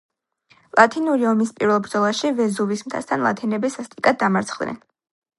[0.77, 4.81] ლათინური ომის პირველ ბრძოლაში ვეზუვის მთასთან ლათინები სასტიკად დამარცხდნენ.